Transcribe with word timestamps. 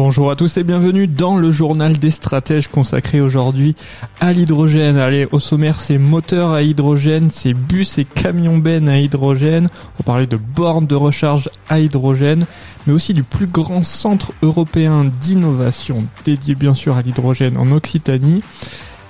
Bonjour 0.00 0.30
à 0.30 0.36
tous 0.36 0.56
et 0.56 0.62
bienvenue 0.62 1.08
dans 1.08 1.36
le 1.36 1.50
journal 1.50 1.98
des 1.98 2.12
stratèges 2.12 2.68
consacré 2.68 3.20
aujourd'hui 3.20 3.74
à 4.20 4.32
l'hydrogène. 4.32 4.96
Allez, 4.96 5.26
au 5.32 5.40
sommaire, 5.40 5.80
c'est 5.80 5.98
moteurs 5.98 6.52
à 6.52 6.62
hydrogène, 6.62 7.30
c'est 7.32 7.52
bus 7.52 7.98
et 7.98 8.04
camions 8.04 8.58
bennes 8.58 8.88
à 8.88 9.00
hydrogène. 9.00 9.68
On 9.98 10.04
parlait 10.04 10.28
de 10.28 10.36
bornes 10.36 10.86
de 10.86 10.94
recharge 10.94 11.50
à 11.68 11.80
hydrogène, 11.80 12.46
mais 12.86 12.92
aussi 12.92 13.12
du 13.12 13.24
plus 13.24 13.48
grand 13.48 13.84
centre 13.84 14.30
européen 14.40 15.04
d'innovation 15.20 16.04
dédié 16.24 16.54
bien 16.54 16.74
sûr 16.74 16.96
à 16.96 17.02
l'hydrogène 17.02 17.56
en 17.56 17.72
Occitanie 17.72 18.44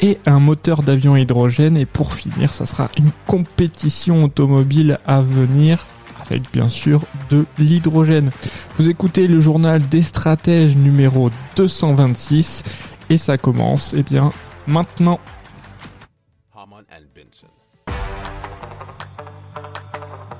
et 0.00 0.16
un 0.24 0.38
moteur 0.38 0.82
d'avion 0.82 1.12
à 1.12 1.20
hydrogène. 1.20 1.76
Et 1.76 1.84
pour 1.84 2.14
finir, 2.14 2.54
ça 2.54 2.64
sera 2.64 2.88
une 2.96 3.10
compétition 3.26 4.24
automobile 4.24 4.98
à 5.06 5.20
venir 5.20 5.84
avec 6.30 6.52
bien 6.52 6.68
sûr 6.68 7.02
de 7.30 7.46
l'hydrogène. 7.58 8.30
Vous 8.78 8.88
écoutez 8.88 9.26
le 9.26 9.40
journal 9.40 9.86
des 9.88 10.02
stratèges 10.02 10.76
numéro 10.76 11.30
226 11.56 12.64
et 13.10 13.18
ça 13.18 13.38
commence 13.38 13.94
eh 13.96 14.02
bien 14.02 14.32
maintenant. 14.66 15.20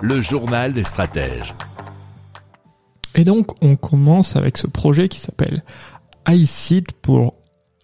Le 0.00 0.20
journal 0.20 0.75
des 0.75 0.84
stratèges. 0.84 1.55
Et 3.14 3.25
donc 3.25 3.48
on 3.62 3.75
commence 3.75 4.36
avec 4.36 4.56
ce 4.56 4.69
projet 4.69 5.08
qui 5.08 5.19
s'appelle 5.19 5.62
iSeed 6.28 6.92
pour 7.02 7.34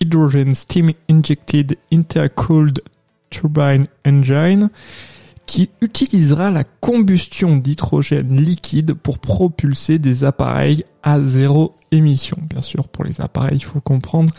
Hydrogen 0.01 0.55
Steam 0.55 0.93
Injected 1.11 1.77
Intercooled 1.93 2.83
Turbine 3.31 3.85
Engine 4.07 4.71
qui 5.47 5.71
utilisera 5.81 6.51
la 6.51 6.65
combustion 6.65 7.57
d'hydrogène 7.57 8.41
liquide 8.41 8.95
pour 8.95 9.19
propulser 9.19 9.99
des 9.99 10.25
appareils 10.25 10.85
à 11.03 11.21
zéro 11.21 11.75
émission. 11.91 12.37
Bien 12.49 12.63
sûr, 12.63 12.89
pour 12.89 13.05
les 13.05 13.21
appareils, 13.21 13.59
il 13.59 13.65
faut 13.65 13.81
comprendre 13.81 14.33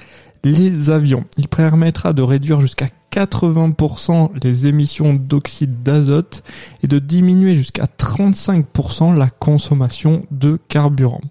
les 0.44 0.90
avions. 0.90 1.26
Il 1.38 1.48
permettra 1.48 2.14
de 2.14 2.22
réduire 2.22 2.62
jusqu'à 2.62 2.88
80% 3.12 4.32
les 4.44 4.68
émissions 4.68 5.14
d'oxyde 5.14 5.84
d'azote 5.84 6.44
et 6.84 6.88
de 6.88 7.00
diminuer 7.00 7.56
jusqu'à 7.56 7.86
35% 7.86 9.16
la 9.16 9.30
consommation 9.30 10.26
de 10.32 10.60
carburant. 10.68 11.22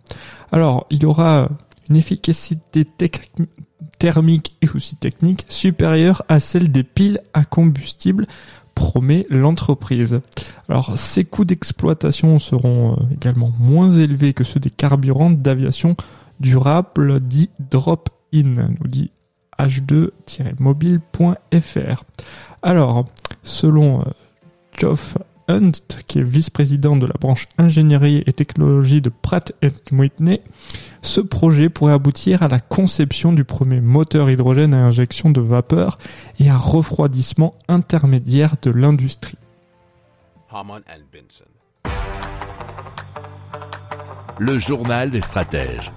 Alors, 0.51 0.87
il 0.91 1.05
aura 1.07 1.49
une 1.89 1.97
efficacité 1.97 2.87
thermique 3.99 4.57
et 4.63 4.69
aussi 4.75 4.97
technique 4.97 5.45
supérieure 5.49 6.23
à 6.29 6.41
celle 6.41 6.73
des 6.73 6.83
piles 6.83 7.21
à 7.35 7.45
combustible 7.45 8.27
promet 8.75 9.27
l'entreprise. 9.31 10.21
Alors 10.69 10.99
ces 10.99 11.25
coûts 11.25 11.45
d'exploitation 11.45 12.39
seront 12.39 12.93
euh, 12.93 12.97
également 13.13 13.53
moins 13.59 13.91
élevés 13.91 14.35
que 14.35 14.45
ceux 14.45 14.61
des 14.61 14.71
carburants 14.71 15.31
d'aviation 15.31 15.97
durable 16.41 17.21
dit 17.21 17.51
drop-in, 17.59 18.69
nous 18.81 18.89
dit 18.89 19.11
h2-mobile.fr. 19.59 22.05
Alors, 22.63 23.07
selon 23.43 24.01
euh, 24.01 24.05
Geoff 24.77 25.19
Hunt, 25.49 25.73
qui 26.07 26.19
est 26.19 26.23
vice-président 26.23 26.97
de 26.97 27.07
la 27.07 27.15
branche 27.21 27.49
ingénierie 27.59 28.23
et 28.27 28.33
technologie 28.33 29.01
de 29.01 29.11
Pratt 29.11 29.53
Whitney, 29.93 30.41
ce 31.03 31.21
projet 31.21 31.69
pourrait 31.69 31.93
aboutir 31.93 32.43
à 32.43 32.49
la 32.49 32.59
conception 32.59 33.33
du 33.33 33.45
premier 33.45 33.81
moteur 33.81 34.31
hydrogène 34.31 34.73
à 34.75 34.79
injection 34.79 35.31
de 35.31 35.41
vapeur 35.41 35.99
et 36.39 36.49
à 36.49 36.57
refroidissement 36.57 37.55
intermédiaire 37.69 38.55
de 38.63 38.71
l'industrie. 38.71 39.37
Le 44.39 44.59
journal 44.59 45.11
des 45.11 45.21
stratèges. 45.21 45.93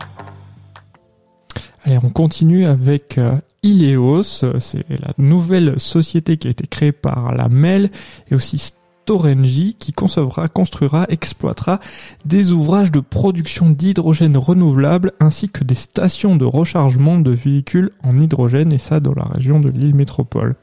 Allez, 1.85 1.99
on 2.03 2.09
continue 2.09 2.65
avec 2.65 3.17
euh, 3.17 3.37
Ileos, 3.63 4.23
c'est 4.23 4.89
la 4.89 5.13
nouvelle 5.17 5.79
société 5.79 6.37
qui 6.37 6.47
a 6.47 6.51
été 6.51 6.67
créée 6.67 6.91
par 6.91 7.33
la 7.33 7.47
MEL 7.47 7.89
et 8.29 8.35
aussi 8.35 8.57
Storengy 9.07 9.77
qui 9.79 9.93
concevra, 9.93 10.49
construira, 10.49 11.05
exploitera 11.07 11.79
des 12.25 12.51
ouvrages 12.51 12.91
de 12.91 12.99
production 12.99 13.69
d'hydrogène 13.69 14.35
renouvelable 14.35 15.13
ainsi 15.21 15.47
que 15.47 15.63
des 15.63 15.75
stations 15.75 16.35
de 16.35 16.43
rechargement 16.43 17.17
de 17.17 17.31
véhicules 17.31 17.91
en 18.03 18.19
hydrogène 18.19 18.73
et 18.73 18.77
ça 18.77 18.99
dans 18.99 19.13
la 19.13 19.23
région 19.23 19.61
de 19.61 19.69
l'île 19.69 19.95
métropole. 19.95 20.55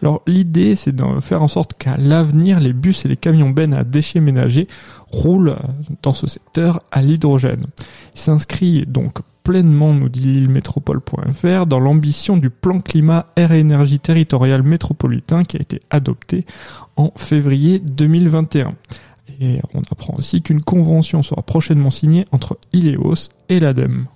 Alors 0.00 0.22
l'idée 0.26 0.74
c'est 0.74 0.90
de 0.90 1.20
faire 1.20 1.44
en 1.44 1.48
sorte 1.48 1.74
qu'à 1.74 1.96
l'avenir 1.96 2.58
les 2.58 2.72
bus 2.72 3.04
et 3.04 3.08
les 3.08 3.16
camions 3.16 3.50
bennes 3.50 3.72
à 3.72 3.84
déchets 3.84 4.18
ménagers 4.18 4.66
roulent 5.06 5.54
dans 6.02 6.12
ce 6.12 6.26
secteur 6.26 6.82
à 6.90 7.02
l'hydrogène. 7.02 7.66
Il 8.16 8.20
s'inscrit 8.20 8.84
donc 8.84 9.18
pleinement, 9.42 9.92
nous 9.94 10.08
dit 10.08 10.26
l'île-métropole.fr, 10.26 11.66
dans 11.66 11.80
l'ambition 11.80 12.36
du 12.36 12.50
plan 12.50 12.80
climat 12.80 13.26
air 13.36 13.52
et 13.52 13.60
énergie 13.60 13.98
territorial 13.98 14.62
métropolitain 14.62 15.44
qui 15.44 15.56
a 15.56 15.60
été 15.60 15.80
adopté 15.90 16.46
en 16.96 17.12
février 17.16 17.78
2021. 17.78 18.74
Et 19.40 19.60
on 19.74 19.80
apprend 19.90 20.14
aussi 20.16 20.42
qu'une 20.42 20.62
convention 20.62 21.22
sera 21.22 21.42
prochainement 21.42 21.90
signée 21.90 22.26
entre 22.32 22.58
Ileos 22.72 23.30
et 23.48 23.60
l'ADEME. 23.60 24.06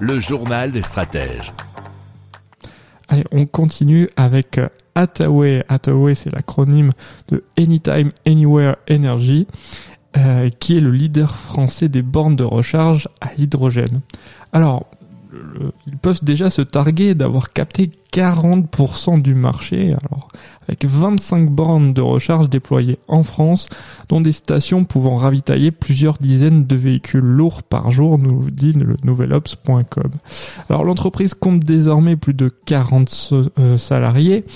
Le 0.00 0.18
journal 0.20 0.72
des 0.72 0.82
stratèges. 0.82 1.52
Allez, 3.08 3.24
on 3.32 3.46
continue 3.46 4.08
avec 4.16 4.58
euh, 4.58 4.68
Attaway. 4.94 5.64
Attaway, 5.68 6.14
c'est 6.14 6.30
l'acronyme 6.30 6.90
de 7.28 7.44
Anytime 7.56 8.10
Anywhere 8.26 8.76
Energy. 8.90 9.46
Euh, 10.16 10.48
qui 10.58 10.74
est 10.74 10.80
le 10.80 10.90
leader 10.90 11.36
français 11.36 11.90
des 11.90 12.00
bornes 12.00 12.34
de 12.34 12.42
recharge 12.42 13.08
à 13.20 13.28
hydrogène. 13.36 14.00
Alors, 14.54 14.86
ils 15.86 15.98
peuvent 15.98 16.24
déjà 16.24 16.48
se 16.48 16.62
targuer 16.62 17.14
d'avoir 17.14 17.50
capté 17.50 17.90
40% 18.12 19.20
du 19.20 19.34
marché, 19.34 19.92
alors 20.02 20.28
avec 20.66 20.86
25 20.86 21.50
bornes 21.50 21.92
de 21.92 22.00
recharge 22.00 22.48
déployées 22.48 22.98
en 23.06 23.22
France, 23.22 23.68
dont 24.08 24.22
des 24.22 24.32
stations 24.32 24.84
pouvant 24.84 25.16
ravitailler 25.16 25.70
plusieurs 25.72 26.16
dizaines 26.16 26.66
de 26.66 26.76
véhicules 26.76 27.20
lourds 27.20 27.62
par 27.62 27.90
jour, 27.90 28.18
nous 28.18 28.50
dit 28.50 28.72
le 28.72 28.96
nouvelops.com. 29.04 30.10
Alors 30.70 30.84
l'entreprise 30.84 31.34
compte 31.34 31.60
désormais 31.60 32.16
plus 32.16 32.34
de 32.34 32.48
40 32.48 33.34
euh, 33.58 33.76
salariés 33.76 34.46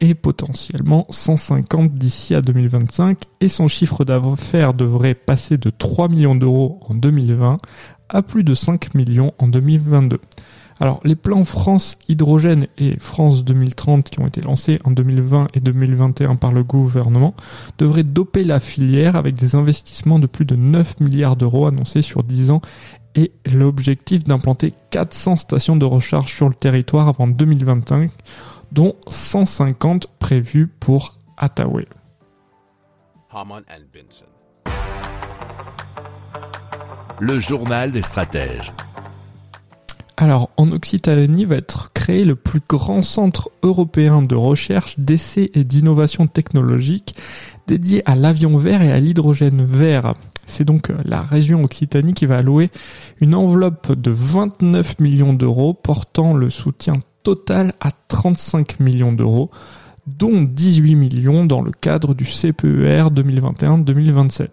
et 0.00 0.14
potentiellement 0.14 1.06
150 1.10 1.94
d'ici 1.94 2.34
à 2.34 2.40
2025 2.40 3.18
et 3.40 3.48
son 3.48 3.68
chiffre 3.68 4.04
d'affaires 4.04 4.74
devrait 4.74 5.14
passer 5.14 5.58
de 5.58 5.70
3 5.70 6.08
millions 6.08 6.34
d'euros 6.34 6.80
en 6.88 6.94
2020 6.94 7.58
à 8.08 8.22
plus 8.22 8.44
de 8.44 8.54
5 8.54 8.94
millions 8.94 9.32
en 9.38 9.48
2022. 9.48 10.18
Alors 10.80 11.00
les 11.04 11.16
plans 11.16 11.44
France 11.44 11.96
Hydrogène 12.08 12.68
et 12.78 12.98
France 13.00 13.44
2030 13.44 14.10
qui 14.10 14.20
ont 14.20 14.26
été 14.26 14.40
lancés 14.40 14.78
en 14.84 14.92
2020 14.92 15.48
et 15.54 15.60
2021 15.60 16.36
par 16.36 16.52
le 16.52 16.62
gouvernement 16.62 17.34
devraient 17.78 18.04
doper 18.04 18.44
la 18.44 18.60
filière 18.60 19.16
avec 19.16 19.34
des 19.34 19.56
investissements 19.56 20.20
de 20.20 20.26
plus 20.26 20.44
de 20.44 20.54
9 20.54 21.00
milliards 21.00 21.36
d'euros 21.36 21.66
annoncés 21.66 22.02
sur 22.02 22.22
10 22.22 22.52
ans 22.52 22.62
et 23.14 23.32
l'objectif 23.52 24.24
d'implanter 24.24 24.72
400 24.90 25.36
stations 25.36 25.76
de 25.76 25.84
recharge 25.84 26.32
sur 26.32 26.48
le 26.48 26.54
territoire 26.54 27.08
avant 27.08 27.26
2025 27.26 28.10
dont 28.72 28.94
150 29.06 30.06
prévus 30.18 30.66
pour 30.66 31.16
Attaway. 31.36 31.86
Le 37.20 37.38
journal 37.38 37.92
des 37.92 38.02
stratèges. 38.02 38.72
Alors, 40.16 40.50
en 40.56 40.72
Occitanie 40.72 41.44
va 41.44 41.56
être 41.56 41.92
créé 41.92 42.24
le 42.24 42.34
plus 42.34 42.60
grand 42.68 43.04
centre 43.04 43.50
européen 43.62 44.20
de 44.20 44.34
recherche, 44.34 44.98
d'essais 44.98 45.50
et 45.54 45.62
d'innovation 45.62 46.26
technologique 46.26 47.14
dédié 47.68 48.02
à 48.04 48.16
l'avion 48.16 48.56
vert 48.56 48.82
et 48.82 48.90
à 48.90 48.98
l'hydrogène 48.98 49.64
vert. 49.64 50.14
C'est 50.48 50.64
donc 50.64 50.90
la 51.04 51.22
région 51.22 51.62
Occitanie 51.62 52.14
qui 52.14 52.26
va 52.26 52.38
allouer 52.38 52.70
une 53.20 53.34
enveloppe 53.34 53.92
de 53.92 54.10
29 54.10 54.98
millions 54.98 55.34
d'euros 55.34 55.74
portant 55.74 56.34
le 56.34 56.50
soutien 56.50 56.94
total 57.22 57.74
à 57.80 57.92
35 58.08 58.80
millions 58.80 59.12
d'euros 59.12 59.50
dont 60.06 60.42
18 60.42 60.94
millions 60.94 61.44
dans 61.44 61.60
le 61.60 61.70
cadre 61.70 62.14
du 62.14 62.24
CPER 62.24 63.10
2021-2027. 63.10 64.48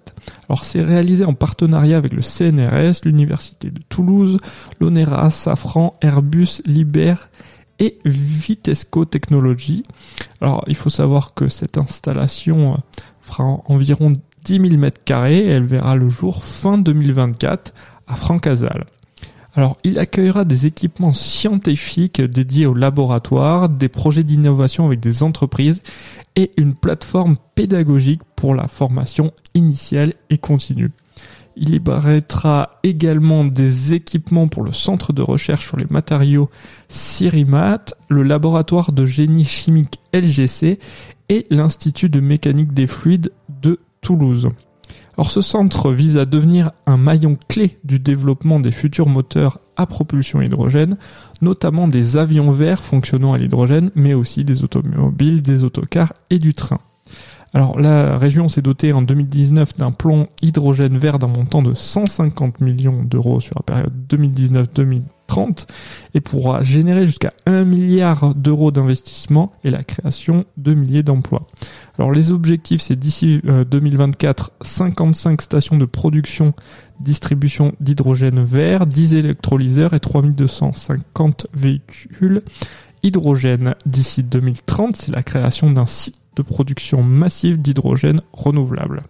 Alors 0.49 0.63
c'est 0.65 0.83
réalisé 0.83 1.23
en 1.23 1.33
partenariat 1.33 1.97
avec 1.97 2.13
le 2.13 2.21
CNRS, 2.21 3.05
l'Université 3.05 3.71
de 3.71 3.81
Toulouse, 3.87 4.37
l'ONERA, 4.81 5.29
Safran, 5.29 5.97
Airbus, 6.01 6.61
Liber 6.65 7.15
et 7.79 7.99
Vitesco 8.03 9.05
Technologies. 9.05 9.83
Alors 10.41 10.63
il 10.67 10.75
faut 10.75 10.89
savoir 10.89 11.33
que 11.33 11.47
cette 11.47 11.77
installation 11.77 12.73
euh, 12.73 12.77
fera 13.21 13.61
environ 13.65 14.13
10 14.45 14.69
000 14.69 14.77
mètres 14.77 15.03
carrés 15.03 15.45
elle 15.45 15.65
verra 15.65 15.95
le 15.95 16.07
jour 16.07 16.43
fin 16.43 16.77
2024 16.77 17.73
à 18.07 18.15
Francazal. 18.15 18.85
Alors, 19.55 19.77
il 19.83 19.99
accueillera 19.99 20.43
des 20.43 20.67
équipements 20.67 21.13
scientifiques 21.13 22.21
dédiés 22.21 22.65
au 22.65 22.73
laboratoire, 22.73 23.69
des 23.69 23.87
projets 23.87 24.23
d'innovation 24.23 24.85
avec 24.85 24.99
des 24.99 25.23
entreprises 25.23 25.81
et 26.35 26.51
une 26.57 26.75
plateforme 26.75 27.37
pédagogique 27.55 28.21
pour 28.35 28.53
la 28.53 28.67
formation 28.67 29.31
initiale 29.53 30.13
et 30.29 30.37
continue. 30.37 30.91
Il 31.55 31.71
libérera 31.71 32.79
également 32.83 33.45
des 33.45 33.93
équipements 33.93 34.49
pour 34.49 34.61
le 34.61 34.73
centre 34.73 35.13
de 35.13 35.21
recherche 35.21 35.65
sur 35.65 35.77
les 35.77 35.87
matériaux 35.89 36.49
Cirimat, 36.89 37.85
le 38.09 38.23
laboratoire 38.23 38.91
de 38.91 39.05
génie 39.05 39.45
chimique 39.45 39.99
LGC 40.13 40.79
et 41.29 41.47
l'Institut 41.49 42.09
de 42.09 42.19
mécanique 42.19 42.73
des 42.73 42.87
fluides 42.87 43.31
de 43.44 43.44
Toulouse. 44.05 44.49
Or, 45.17 45.31
ce 45.31 45.41
centre 45.41 45.91
vise 45.91 46.17
à 46.17 46.25
devenir 46.25 46.71
un 46.85 46.97
maillon 46.97 47.37
clé 47.47 47.79
du 47.83 47.97
développement 47.97 48.59
des 48.59 48.71
futurs 48.71 49.09
moteurs 49.09 49.59
à 49.77 49.87
propulsion 49.87 50.41
hydrogène, 50.41 50.97
notamment 51.41 51.87
des 51.87 52.15
avions 52.15 52.51
verts 52.51 52.83
fonctionnant 52.83 53.33
à 53.33 53.39
l'hydrogène, 53.39 53.89
mais 53.95 54.13
aussi 54.13 54.43
des 54.43 54.63
automobiles, 54.63 55.41
des 55.41 55.63
autocars 55.63 56.13
et 56.29 56.37
du 56.37 56.53
train. 56.53 56.79
Alors 57.55 57.79
la 57.79 58.17
région 58.19 58.47
s'est 58.47 58.61
dotée 58.61 58.93
en 58.93 59.01
2019 59.01 59.75
d'un 59.77 59.91
plan 59.91 60.27
hydrogène 60.43 60.99
vert 60.99 61.17
d'un 61.17 61.27
montant 61.27 61.63
de 61.63 61.73
150 61.73 62.61
millions 62.61 63.01
d'euros 63.01 63.39
sur 63.39 63.55
la 63.55 63.63
période 63.63 63.93
2019-2030 64.09 65.01
et 66.13 66.21
pourra 66.21 66.63
générer 66.63 67.05
jusqu'à 67.05 67.33
1 67.45 67.65
milliard 67.65 68.33
d'euros 68.35 68.71
d'investissement 68.71 69.51
et 69.63 69.71
la 69.71 69.83
création 69.83 70.45
de 70.57 70.73
milliers 70.73 71.03
d'emplois. 71.03 71.47
Alors 71.97 72.11
les 72.11 72.31
objectifs 72.31 72.81
c'est 72.81 72.95
d'ici 72.95 73.41
2024 73.43 74.51
euh, 74.61 74.63
55 74.63 75.41
stations 75.41 75.77
de 75.77 75.85
production 75.85 76.53
distribution 76.99 77.73
d'hydrogène 77.79 78.43
vert, 78.43 78.85
10 78.85 79.15
électrolyseurs 79.15 79.93
et 79.93 79.99
3250 79.99 81.47
véhicules 81.53 82.41
hydrogène. 83.03 83.75
D'ici 83.85 84.23
2030, 84.23 84.95
c'est 84.95 85.11
la 85.11 85.21
création 85.21 85.69
d'un 85.69 85.85
site 85.85 86.21
de 86.37 86.41
production 86.41 87.03
massive 87.03 87.61
d'hydrogène 87.61 88.19
renouvelable. 88.33 89.03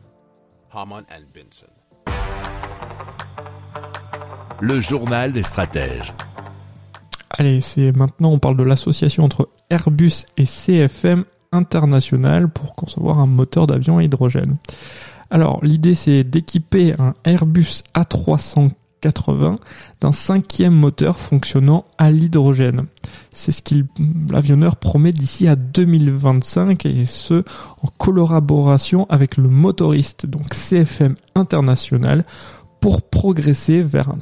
Le 4.62 4.80
journal 4.80 5.34
des 5.34 5.44
stratèges. 5.44 6.14
Allez, 7.30 7.60
c'est 7.60 7.92
maintenant 7.92 8.32
on 8.32 8.40
parle 8.40 8.56
de 8.56 8.64
l'association 8.64 9.24
entre 9.24 9.50
Airbus 9.70 10.26
et 10.38 10.46
CFM 10.46 11.26
International 11.52 12.50
pour 12.50 12.74
concevoir 12.74 13.20
un 13.20 13.26
moteur 13.26 13.68
d'avion 13.68 13.98
à 13.98 14.04
hydrogène. 14.04 14.56
Alors 15.30 15.60
l'idée 15.64 15.96
c'est 15.96 16.24
d'équiper 16.24 16.94
un 17.00 17.14
Airbus 17.26 17.84
A380 17.96 19.58
d'un 20.00 20.12
cinquième 20.14 20.74
moteur 20.74 21.20
fonctionnant 21.20 21.86
à 21.98 22.10
l'hydrogène. 22.10 22.86
C'est 23.32 23.52
ce 23.52 23.62
qu'il 23.62 23.86
l'avionneur 24.32 24.78
promet 24.78 25.12
d'ici 25.12 25.50
à 25.50 25.58
2025 25.58 26.86
et 26.86 27.06
ce 27.06 27.44
en 27.84 27.88
collaboration 27.98 29.06
avec 29.10 29.36
le 29.36 29.50
motoriste 29.50 30.26
donc 30.26 30.54
CFM 30.54 31.16
International 31.36 32.24
pour 32.86 33.02
progresser 33.02 33.82
vers 33.82 34.10
un 34.10 34.20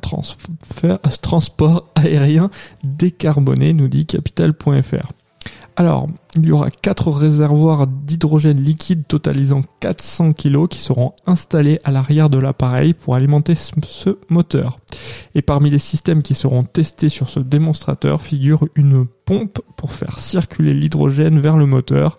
transport 1.21 1.89
aérien 1.95 2.49
décarboné, 2.81 3.73
nous 3.73 3.89
dit 3.89 4.05
capital.fr. 4.05 5.11
Alors, 5.75 6.07
il 6.37 6.45
y 6.45 6.51
aura 6.53 6.71
quatre 6.71 7.11
réservoirs 7.11 7.87
d'hydrogène 7.87 8.61
liquide 8.61 9.05
totalisant 9.05 9.63
400 9.81 10.31
kg 10.31 10.69
qui 10.69 10.79
seront 10.79 11.11
installés 11.25 11.77
à 11.83 11.91
l'arrière 11.91 12.29
de 12.29 12.37
l'appareil 12.37 12.93
pour 12.93 13.15
alimenter 13.15 13.53
ce 13.55 14.17
moteur. 14.29 14.79
Et 15.35 15.41
parmi 15.41 15.69
les 15.69 15.77
systèmes 15.77 16.23
qui 16.23 16.33
seront 16.33 16.63
testés 16.63 17.09
sur 17.09 17.27
ce 17.27 17.41
démonstrateur 17.41 18.21
figure 18.21 18.65
une 18.75 19.05
pompe 19.25 19.59
pour 19.75 19.91
faire 19.91 20.19
circuler 20.19 20.73
l'hydrogène 20.73 21.37
vers 21.37 21.57
le 21.57 21.65
moteur 21.65 22.17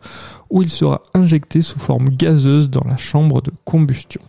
où 0.51 0.61
il 0.61 0.69
sera 0.69 1.03
injecté 1.15 1.63
sous 1.63 1.79
forme 1.79 2.11
gazeuse 2.11 2.69
dans 2.69 2.85
la 2.87 2.99
chambre 2.99 3.41
de 3.41 3.51
combustion. 3.65 4.21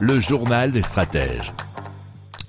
Le 0.00 0.18
journal 0.18 0.72
des 0.72 0.80
stratèges. 0.80 1.52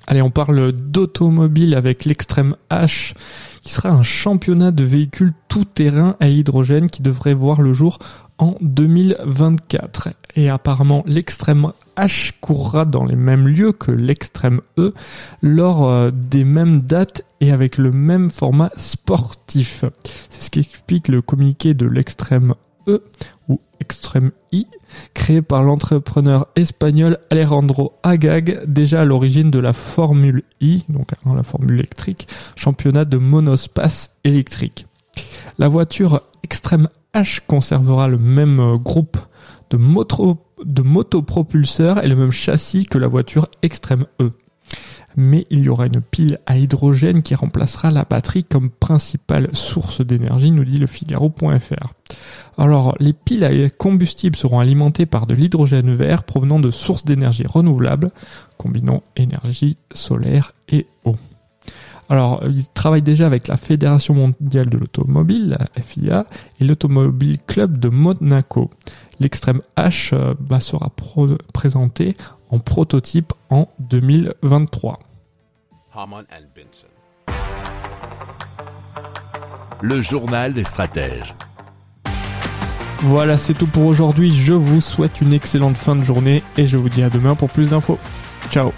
Allez, 0.07 0.21
on 0.21 0.29
parle 0.29 0.71
d'automobile 0.71 1.75
avec 1.75 2.05
l'extrême 2.05 2.55
H, 2.71 3.13
qui 3.61 3.73
sera 3.73 3.89
un 3.89 4.03
championnat 4.03 4.71
de 4.71 4.85
véhicules 4.85 5.33
tout-terrain 5.49 6.15
à 6.21 6.29
hydrogène 6.29 6.89
qui 6.89 7.01
devrait 7.01 7.33
voir 7.33 7.61
le 7.61 7.73
jour 7.73 7.99
en 8.37 8.55
2024. 8.61 10.09
Et 10.37 10.49
apparemment, 10.49 11.03
l'extrême 11.05 11.73
H 11.97 12.31
courra 12.39 12.85
dans 12.85 13.03
les 13.03 13.17
mêmes 13.17 13.49
lieux 13.49 13.73
que 13.73 13.91
l'extrême 13.91 14.61
E 14.77 14.93
lors 15.41 15.89
euh, 15.89 16.09
des 16.13 16.45
mêmes 16.45 16.79
dates 16.79 17.23
et 17.41 17.51
avec 17.51 17.77
le 17.77 17.91
même 17.91 18.29
format 18.29 18.71
sportif. 18.77 19.83
C'est 20.29 20.43
ce 20.43 20.51
qu'explique 20.51 21.09
le 21.09 21.21
communiqué 21.21 21.73
de 21.73 21.85
l'extrême 21.85 22.53
E 22.87 23.01
ou 23.47 23.59
extrême 23.79 24.31
I 24.51 24.67
créé 25.13 25.41
par 25.41 25.63
l'entrepreneur 25.63 26.47
espagnol 26.55 27.17
Alejandro 27.29 27.93
Agag, 28.03 28.63
déjà 28.65 29.01
à 29.01 29.05
l'origine 29.05 29.51
de 29.51 29.59
la 29.59 29.73
Formule 29.73 30.43
I, 30.61 30.83
donc 30.89 31.11
la 31.25 31.43
Formule 31.43 31.73
électrique, 31.73 32.27
championnat 32.55 33.05
de 33.05 33.17
monospace 33.17 34.15
électrique. 34.23 34.87
La 35.57 35.67
voiture 35.67 36.21
Extreme 36.43 36.89
H 37.13 37.41
conservera 37.45 38.07
le 38.07 38.17
même 38.17 38.59
euh, 38.59 38.77
groupe 38.77 39.17
de, 39.69 39.77
moto, 39.77 40.37
de 40.63 40.81
motopropulseurs 40.81 42.03
et 42.03 42.07
le 42.07 42.15
même 42.15 42.31
châssis 42.31 42.85
que 42.85 42.97
la 42.97 43.07
voiture 43.07 43.47
Extreme 43.63 44.05
E 44.21 44.31
mais 45.17 45.45
il 45.49 45.63
y 45.63 45.69
aura 45.69 45.87
une 45.87 45.99
pile 45.99 46.39
à 46.45 46.57
hydrogène 46.57 47.23
qui 47.23 47.35
remplacera 47.35 47.89
la 47.89 48.03
batterie 48.03 48.43
comme 48.43 48.69
principale 48.69 49.49
source 49.53 50.01
d'énergie, 50.01 50.51
nous 50.51 50.63
dit 50.63 50.77
le 50.77 50.85
Figaro.fr. 50.85 51.93
Alors, 52.57 52.95
les 52.99 53.13
piles 53.13 53.43
à 53.43 53.69
combustible 53.69 54.35
seront 54.35 54.59
alimentées 54.59 55.07
par 55.07 55.25
de 55.25 55.33
l'hydrogène 55.33 55.93
vert 55.93 56.23
provenant 56.23 56.59
de 56.59 56.71
sources 56.71 57.03
d'énergie 57.03 57.45
renouvelables, 57.47 58.11
combinant 58.57 59.03
énergie 59.15 59.77
solaire 59.91 60.53
et 60.69 60.85
eau. 61.03 61.15
Alors, 62.09 62.41
il 62.47 62.65
travaille 62.69 63.01
déjà 63.01 63.25
avec 63.25 63.47
la 63.47 63.57
Fédération 63.57 64.13
mondiale 64.13 64.69
de 64.69 64.77
l'automobile, 64.77 65.57
la 65.59 65.81
FIA, 65.81 66.25
et 66.59 66.63
l'Automobile 66.63 67.39
Club 67.45 67.79
de 67.79 67.89
Monaco. 67.89 68.69
L'extrême 69.19 69.61
H 69.75 70.13
euh, 70.13 70.35
bah, 70.39 70.59
sera 70.59 70.91
présenté 71.53 72.15
en 72.49 72.59
prototype 72.59 73.33
en 73.49 73.67
2023. 73.79 74.99
Le 79.81 79.99
journal 80.01 80.53
des 80.53 80.63
stratèges. 80.63 81.33
Voilà, 82.99 83.39
c'est 83.39 83.55
tout 83.55 83.65
pour 83.65 83.85
aujourd'hui. 83.85 84.31
Je 84.31 84.53
vous 84.53 84.79
souhaite 84.79 85.21
une 85.21 85.33
excellente 85.33 85.75
fin 85.75 85.95
de 85.95 86.03
journée 86.03 86.43
et 86.55 86.67
je 86.67 86.77
vous 86.77 86.89
dis 86.89 87.01
à 87.01 87.09
demain 87.09 87.33
pour 87.33 87.49
plus 87.49 87.71
d'infos. 87.71 87.97
Ciao 88.51 88.71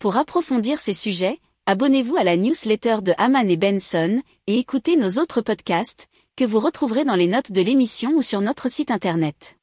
Pour 0.00 0.16
approfondir 0.16 0.80
ces 0.80 0.92
sujets, 0.92 1.38
abonnez-vous 1.66 2.16
à 2.16 2.24
la 2.24 2.36
newsletter 2.36 2.96
de 3.00 3.12
Haman 3.16 3.48
et 3.48 3.56
Benson 3.56 4.22
et 4.48 4.58
écoutez 4.58 4.96
nos 4.96 5.20
autres 5.20 5.40
podcasts 5.40 6.08
que 6.36 6.44
vous 6.44 6.58
retrouverez 6.58 7.04
dans 7.04 7.14
les 7.14 7.28
notes 7.28 7.52
de 7.52 7.60
l'émission 7.60 8.10
ou 8.16 8.22
sur 8.22 8.40
notre 8.40 8.68
site 8.68 8.90
internet. 8.90 9.56